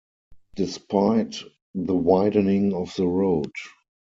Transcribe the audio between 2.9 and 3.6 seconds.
the road.